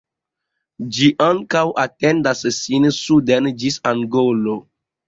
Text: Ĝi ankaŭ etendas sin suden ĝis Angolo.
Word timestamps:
Ĝi 0.95 1.09
ankaŭ 1.27 1.63
etendas 1.85 2.43
sin 2.59 2.91
suden 3.05 3.55
ĝis 3.63 3.83
Angolo. 3.95 4.63